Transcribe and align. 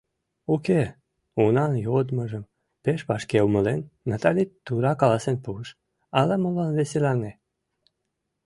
—Уке!— 0.53 0.81
унан 1.43 1.73
йодмыжым 1.85 2.43
пеш 2.83 2.99
вашке 3.09 3.37
умылен, 3.47 3.81
Натали 4.09 4.43
тура 4.65 4.91
каласен 5.01 5.37
пуыш, 5.43 5.69
ала-молан 6.19 6.71
веселаҥе. 6.77 7.31